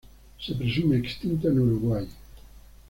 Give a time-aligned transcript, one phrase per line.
[0.39, 2.07] Se presume extinto en Uruguay.